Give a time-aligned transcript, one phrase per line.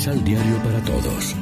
[0.00, 1.36] Misal Diario para Todos.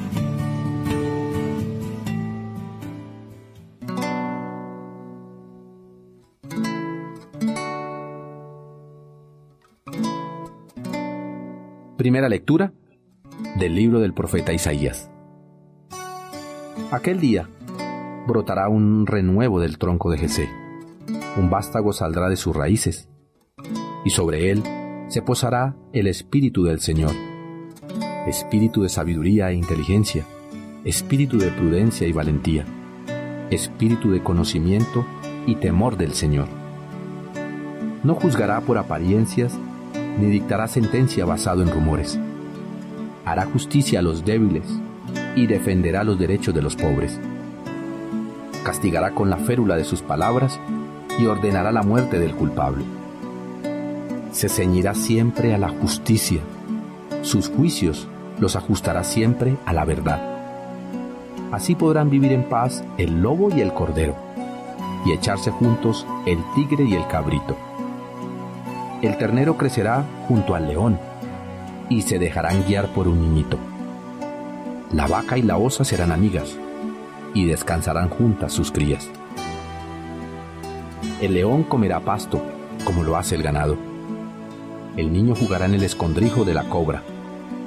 [11.97, 12.73] Primera lectura
[13.60, 15.09] del libro del profeta Isaías.
[16.91, 17.48] Aquel día
[18.27, 20.48] brotará un renuevo del tronco de Jesé,
[21.37, 23.09] un vástago saldrá de sus raíces,
[24.04, 24.65] y sobre él
[25.06, 27.27] se posará el espíritu del Señor,
[28.28, 30.27] espíritu de sabiduría e inteligencia,
[30.84, 32.64] espíritu de prudencia y valentía,
[33.51, 35.06] espíritu de conocimiento
[35.46, 36.48] y temor del Señor.
[38.04, 39.59] No juzgará por apariencias,
[40.18, 42.18] ni dictará sentencia basado en rumores.
[43.24, 44.65] Hará justicia a los débiles
[45.34, 47.18] y defenderá los derechos de los pobres.
[48.62, 50.60] Castigará con la férula de sus palabras
[51.18, 52.84] y ordenará la muerte del culpable.
[54.32, 56.40] Se ceñirá siempre a la justicia.
[57.23, 58.06] Sus juicios
[58.40, 60.20] los ajustará siempre a la verdad.
[61.52, 64.14] Así podrán vivir en paz el lobo y el cordero,
[65.06, 67.56] y echarse juntos el tigre y el cabrito.
[69.03, 70.98] El ternero crecerá junto al león,
[71.89, 73.56] y se dejarán guiar por un niñito.
[74.92, 76.56] La vaca y la osa serán amigas,
[77.34, 79.09] y descansarán juntas sus crías.
[81.20, 82.42] El león comerá pasto,
[82.84, 83.77] como lo hace el ganado.
[84.97, 87.03] El niño jugará en el escondrijo de la cobra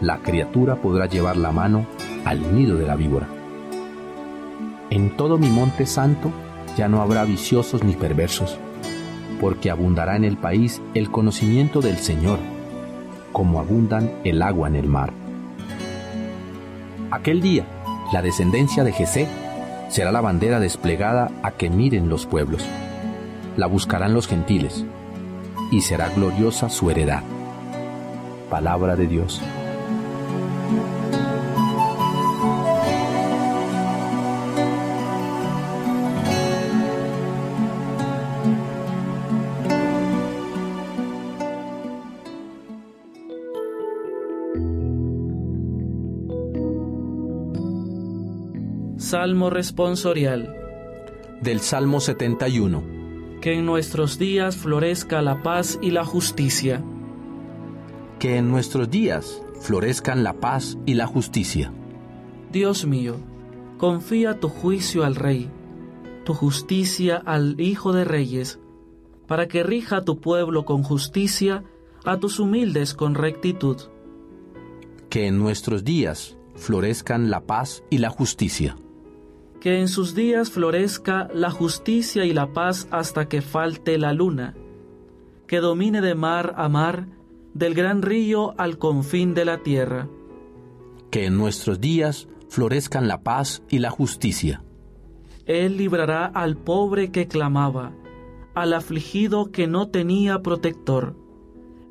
[0.02, 1.86] la criatura podrá llevar la mano
[2.26, 3.28] al nido de la víbora.
[4.90, 6.32] En todo mi monte santo
[6.76, 8.58] ya no habrá viciosos ni perversos,
[9.40, 12.40] porque abundará en el país el conocimiento del Señor,
[13.32, 15.14] como abundan el agua en el mar.
[17.12, 17.66] Aquel día,
[18.12, 19.28] la descendencia de Jesé
[19.90, 22.66] será la bandera desplegada a que miren los pueblos.
[23.56, 24.84] La buscarán los gentiles,
[25.72, 27.22] y será gloriosa su heredad.
[28.50, 29.42] Palabra de Dios.
[49.11, 50.55] Salmo responsorial.
[51.42, 52.82] Del Salmo 71.
[53.42, 56.82] Que en nuestros días florezca la paz y la justicia.
[58.20, 61.73] Que en nuestros días florezcan la paz y la justicia.
[62.54, 63.17] Dios mío,
[63.77, 65.49] confía tu juicio al Rey,
[66.23, 68.61] tu justicia al Hijo de Reyes,
[69.28, 71.66] para que rija a tu pueblo con justicia,
[72.05, 73.76] a tus humildes con rectitud.
[75.10, 78.78] Que en nuestros días florezcan la paz y la justicia
[79.61, 84.55] que en sus días florezca la justicia y la paz hasta que falte la luna,
[85.48, 87.08] que domine de mar a mar,
[87.54, 90.10] del gran río al confín de la tierra.
[91.11, 94.64] Que en nuestros días florezcan la paz y la justicia.
[95.45, 97.92] Él librará al pobre que clamaba,
[98.55, 101.16] al afligido que no tenía protector.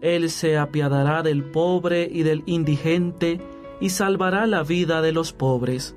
[0.00, 3.40] Él se apiadará del pobre y del indigente
[3.80, 5.94] y salvará la vida de los pobres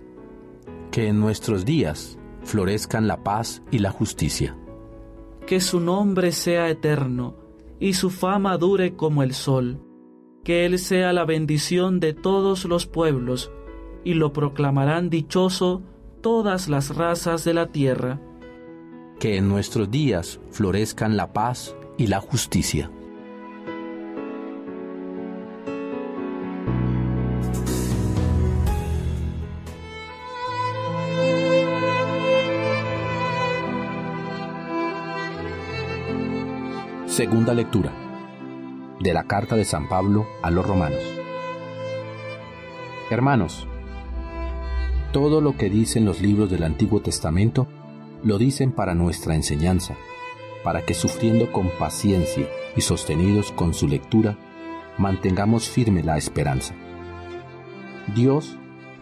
[0.93, 4.55] que en nuestros días florezcan la paz y la justicia.
[5.47, 7.35] Que su nombre sea eterno
[7.79, 9.81] y su fama dure como el sol.
[10.43, 13.51] Que Él sea la bendición de todos los pueblos
[14.03, 15.81] y lo proclamarán dichoso
[16.21, 18.21] todas las razas de la tierra.
[19.19, 22.91] Que en nuestros días florezcan la paz y la justicia.
[37.13, 37.94] Segunda lectura
[39.00, 41.03] de la carta de San Pablo a los romanos.
[43.12, 43.68] Hermanos,
[45.12, 47.68] todo lo que dicen los libros del Antiguo Testamento
[48.23, 49.96] lo dicen para nuestra enseñanza,
[50.64, 54.35] para que sufriendo con paciencia y sostenidos con su lectura,
[54.97, 56.73] mantengamos firme la esperanza.
[58.16, 58.58] Dios,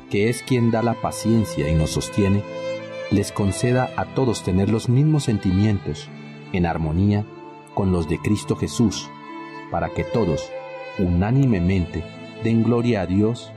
[0.10, 2.44] que es quien da la paciencia y nos sostiene,
[3.10, 6.10] les conceda a todos tener los mismos sentimientos,
[6.52, 7.26] en armonía
[7.74, 9.10] con los de Cristo Jesús,
[9.70, 10.52] para que todos,
[11.00, 12.04] unánimemente,
[12.44, 13.52] den gloria a Dios,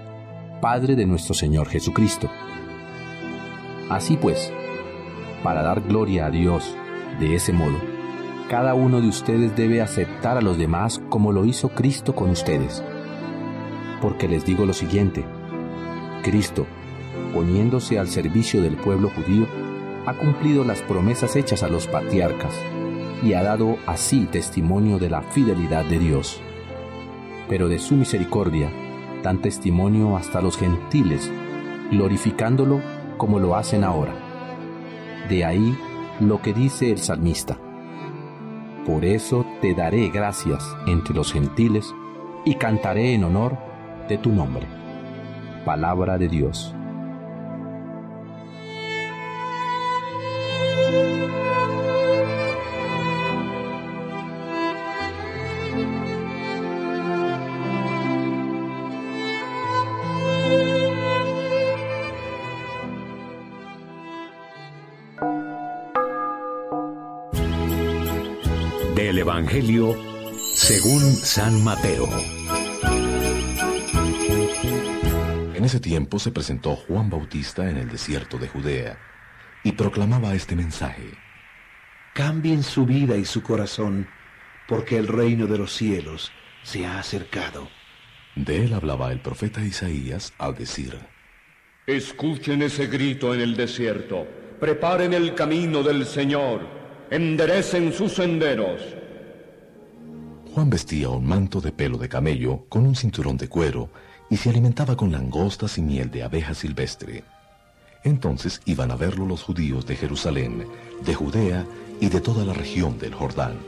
[0.60, 2.30] Padre de nuestro Señor Jesucristo.
[3.90, 4.52] Así pues,
[5.42, 6.76] para dar gloria a Dios
[7.20, 7.78] de ese modo,
[8.48, 12.82] cada uno de ustedes debe aceptar a los demás como lo hizo Cristo con ustedes.
[14.00, 15.24] Porque les digo lo siguiente,
[16.22, 16.66] Cristo,
[17.32, 19.46] poniéndose al servicio del pueblo judío,
[20.06, 22.54] ha cumplido las promesas hechas a los patriarcas
[23.24, 26.40] y ha dado así testimonio de la fidelidad de Dios.
[27.48, 28.70] Pero de su misericordia
[29.22, 31.32] dan testimonio hasta los gentiles,
[31.90, 32.82] glorificándolo
[33.16, 34.12] como lo hacen ahora.
[35.30, 35.74] De ahí
[36.20, 37.58] lo que dice el salmista.
[38.86, 41.94] Por eso te daré gracias entre los gentiles
[42.44, 43.56] y cantaré en honor
[44.06, 44.66] de tu nombre.
[45.64, 46.74] Palabra de Dios.
[68.94, 69.96] Del Evangelio
[70.54, 72.08] según San Mateo.
[75.52, 78.96] En ese tiempo se presentó Juan Bautista en el desierto de Judea
[79.64, 81.10] y proclamaba este mensaje.
[82.14, 84.06] Cambien su vida y su corazón,
[84.68, 86.30] porque el reino de los cielos
[86.62, 87.68] se ha acercado.
[88.36, 90.96] De él hablaba el profeta Isaías al decir,
[91.88, 94.24] Escuchen ese grito en el desierto,
[94.60, 96.83] preparen el camino del Señor
[97.14, 98.80] enderecen sus senderos.
[100.52, 103.88] Juan vestía un manto de pelo de camello con un cinturón de cuero
[104.30, 107.22] y se alimentaba con langostas y miel de abeja silvestre.
[108.02, 110.66] Entonces iban a verlo los judíos de Jerusalén,
[111.04, 111.64] de Judea
[112.00, 113.58] y de toda la región del Jordán.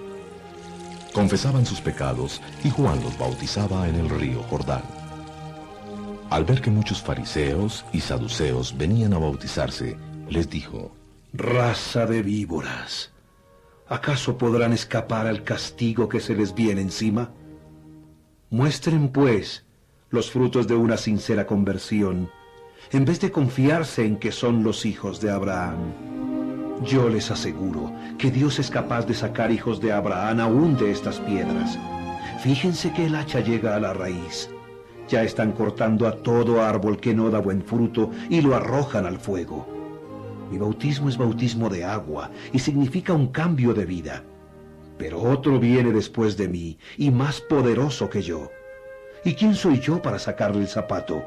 [1.12, 4.82] Confesaban sus pecados y Juan los bautizaba en el río Jordán.
[6.30, 9.96] Al ver que muchos fariseos y saduceos venían a bautizarse,
[10.28, 10.90] les dijo,
[11.32, 13.12] Raza de víboras.
[13.88, 17.30] ¿Acaso podrán escapar al castigo que se les viene encima?
[18.50, 19.64] Muestren, pues,
[20.10, 22.30] los frutos de una sincera conversión,
[22.92, 25.92] en vez de confiarse en que son los hijos de Abraham.
[26.84, 31.18] Yo les aseguro que Dios es capaz de sacar hijos de Abraham aún de estas
[31.20, 31.78] piedras.
[32.42, 34.50] Fíjense que el hacha llega a la raíz.
[35.08, 39.18] Ya están cortando a todo árbol que no da buen fruto y lo arrojan al
[39.18, 39.75] fuego.
[40.50, 44.22] Mi bautismo es bautismo de agua y significa un cambio de vida.
[44.98, 48.50] Pero otro viene después de mí y más poderoso que yo.
[49.24, 51.24] ¿Y quién soy yo para sacarle el zapato?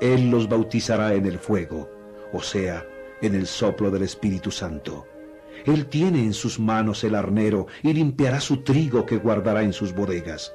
[0.00, 1.90] Él los bautizará en el fuego,
[2.32, 2.86] o sea,
[3.20, 5.06] en el soplo del Espíritu Santo.
[5.66, 9.92] Él tiene en sus manos el arnero y limpiará su trigo que guardará en sus
[9.92, 10.52] bodegas,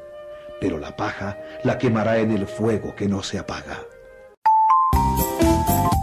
[0.60, 3.84] pero la paja la quemará en el fuego que no se apaga.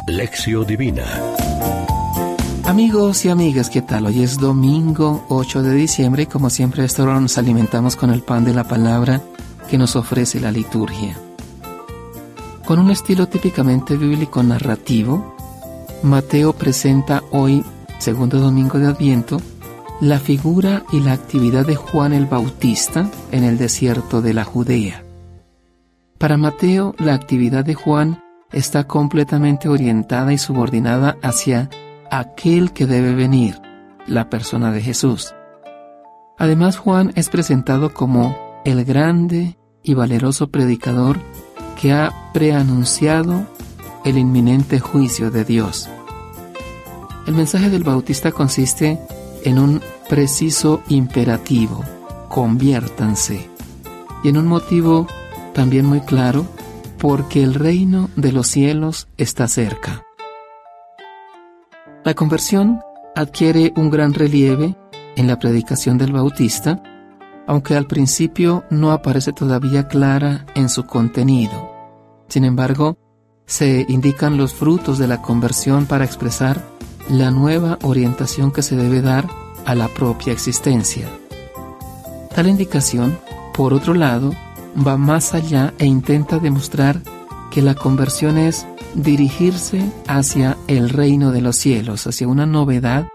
[0.06, 1.04] Lección Divina
[2.70, 4.06] Amigos y amigas, ¿qué tal?
[4.06, 8.10] Hoy es domingo 8 de diciembre y como siempre a esta hora nos alimentamos con
[8.10, 9.20] el pan de la palabra
[9.68, 11.18] que nos ofrece la liturgia.
[12.64, 15.34] Con un estilo típicamente bíblico narrativo,
[16.04, 17.64] Mateo presenta hoy,
[17.98, 19.40] segundo domingo de Adviento,
[20.00, 25.02] la figura y la actividad de Juan el Bautista en el desierto de la Judea.
[26.18, 31.68] Para Mateo, la actividad de Juan está completamente orientada y subordinada hacia
[32.10, 33.60] aquel que debe venir,
[34.06, 35.34] la persona de Jesús.
[36.38, 41.18] Además, Juan es presentado como el grande y valeroso predicador
[41.80, 43.46] que ha preanunciado
[44.04, 45.88] el inminente juicio de Dios.
[47.26, 48.98] El mensaje del Bautista consiste
[49.44, 51.84] en un preciso imperativo,
[52.28, 53.48] conviértanse,
[54.24, 55.06] y en un motivo
[55.54, 56.46] también muy claro,
[56.98, 60.02] porque el reino de los cielos está cerca.
[62.10, 62.80] La conversión
[63.14, 64.76] adquiere un gran relieve
[65.14, 66.82] en la predicación del Bautista,
[67.46, 71.70] aunque al principio no aparece todavía clara en su contenido.
[72.26, 72.98] Sin embargo,
[73.46, 76.60] se indican los frutos de la conversión para expresar
[77.08, 79.28] la nueva orientación que se debe dar
[79.64, 81.06] a la propia existencia.
[82.34, 83.20] Tal indicación,
[83.54, 84.32] por otro lado,
[84.84, 87.02] va más allá e intenta demostrar
[87.52, 93.06] que la conversión es dirigirse hacia el reino de los cielos, hacia una novedad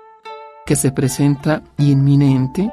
[0.66, 2.72] que se presenta inminente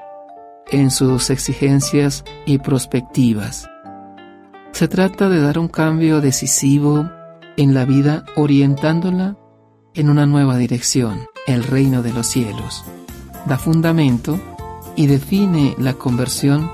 [0.71, 3.68] en sus exigencias y perspectivas.
[4.73, 7.11] Se trata de dar un cambio decisivo
[7.56, 9.37] en la vida orientándola
[9.94, 12.85] en una nueva dirección, el reino de los cielos.
[13.47, 14.40] Da fundamento
[14.97, 16.71] y define la conversión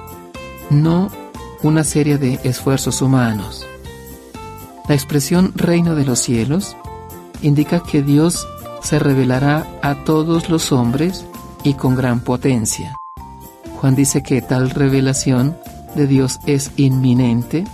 [0.70, 1.10] no
[1.62, 3.66] una serie de esfuerzos humanos,
[4.88, 6.76] la expresión reino de los cielos
[7.42, 8.48] indica que Dios
[8.82, 11.26] se revelará a todos los hombres
[11.62, 12.96] y con gran potencia.
[13.76, 15.56] Juan dice que tal revelación
[15.94, 17.64] de Dios es inminente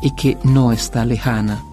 [0.00, 1.64] y que no está lejana.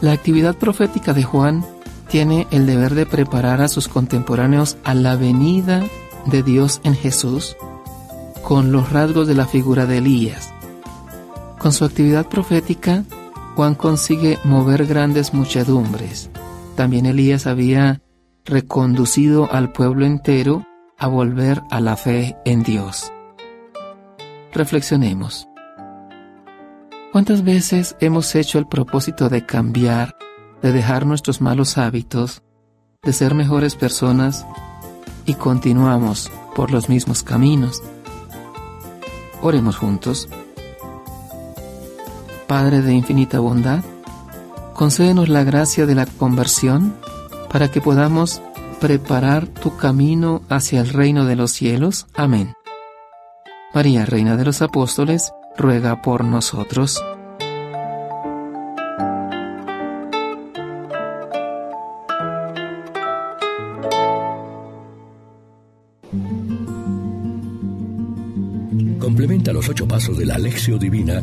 [0.00, 1.64] La actividad profética de Juan
[2.08, 5.82] tiene el deber de preparar a sus contemporáneos a la venida
[6.26, 7.56] de Dios en Jesús
[8.42, 10.52] con los rasgos de la figura de Elías.
[11.58, 13.04] Con su actividad profética,
[13.56, 16.30] Juan consigue mover grandes muchedumbres.
[16.76, 18.00] También Elías había
[18.44, 20.64] reconducido al pueblo entero
[20.96, 23.12] a volver a la fe en Dios.
[24.52, 25.48] Reflexionemos.
[27.10, 30.16] ¿Cuántas veces hemos hecho el propósito de cambiar,
[30.62, 32.42] de dejar nuestros malos hábitos,
[33.02, 34.46] de ser mejores personas
[35.26, 37.82] y continuamos por los mismos caminos?
[39.42, 40.28] Oremos juntos.
[42.48, 43.84] Padre de infinita bondad,
[44.72, 46.96] concédenos la gracia de la conversión
[47.52, 48.40] para que podamos
[48.80, 52.06] preparar tu camino hacia el reino de los cielos.
[52.14, 52.54] Amén.
[53.74, 57.04] María, Reina de los Apóstoles, ruega por nosotros.
[68.98, 71.22] Complementa los ocho pasos de la Alexio Divina